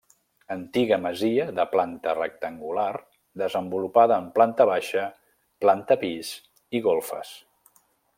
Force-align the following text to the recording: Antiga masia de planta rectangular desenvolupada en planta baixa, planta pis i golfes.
Antiga 0.53 0.97
masia 1.01 1.43
de 1.59 1.65
planta 1.73 2.15
rectangular 2.19 2.87
desenvolupada 3.41 4.17
en 4.23 4.31
planta 4.39 4.67
baixa, 4.73 5.05
planta 5.67 5.99
pis 6.05 6.33
i 6.79 6.83
golfes. 6.89 7.35